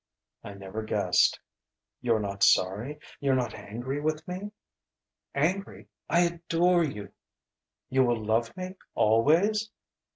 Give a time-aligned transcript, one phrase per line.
[0.43, 1.39] "I never guessed...."
[2.01, 2.97] "You're not sorry?
[3.19, 4.51] You're not angry with me?"
[5.51, 5.89] "Angry?
[6.09, 7.11] I adore you!"
[7.87, 9.69] "You will love me always?"